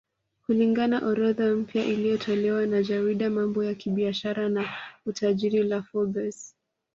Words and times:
Kulingana 0.45 0.99
orodha 1.01 1.55
mpya 1.55 1.85
iliyotolewa 1.85 2.65
na 2.65 2.83
jarida 2.83 3.29
mambo 3.29 3.63
ya 3.63 3.75
kibiashara 3.75 4.49
na 4.49 4.69
utajiri 5.05 5.63
la 5.63 5.81
Forbes 5.83 6.55